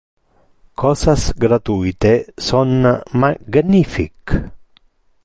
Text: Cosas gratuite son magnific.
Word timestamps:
Cosas 0.73 1.31
gratuite 1.35 2.33
son 2.35 3.03
magnific. 3.13 4.31